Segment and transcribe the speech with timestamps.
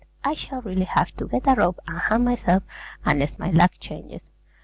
[0.23, 2.63] I shall really have to get a rope and hang myself
[3.05, 4.31] unless my luck changes.